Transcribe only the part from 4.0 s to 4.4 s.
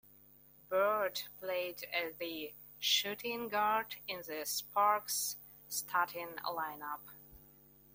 in